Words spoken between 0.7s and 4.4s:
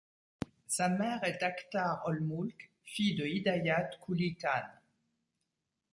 mère est Akhtar ol-Mulk, fille de Hidayat Quli